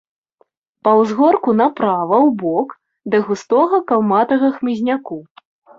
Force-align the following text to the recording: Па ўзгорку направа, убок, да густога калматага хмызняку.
Па 0.87 0.93
ўзгорку 0.99 1.49
направа, 1.61 2.17
убок, 2.31 2.69
да 3.13 3.17
густога 3.29 3.85
калматага 3.95 4.47
хмызняку. 4.59 5.17